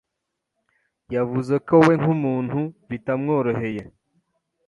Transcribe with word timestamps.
Yavuze 1.15 1.53
ko 1.67 1.75
we 1.85 1.93
nk’umuntu 2.01 2.59
bitamworoheye 2.89 3.83